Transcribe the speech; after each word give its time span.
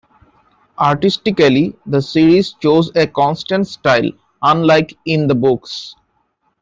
Artistically, 0.79 1.75
the 1.85 2.01
series 2.01 2.53
chose 2.53 2.91
a 2.95 3.05
constant 3.05 3.67
style, 3.67 4.09
unlike 4.41 4.97
in 5.05 5.27
the 5.27 5.35
books. 5.35 5.93